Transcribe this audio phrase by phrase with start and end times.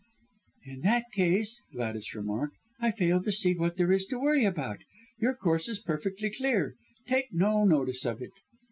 [0.65, 4.79] '""In that case," Gladys remarked, "I fail to see what there is to worry about.
[5.19, 6.73] Your course is perfectly clear
[7.05, 8.31] take no notice of it."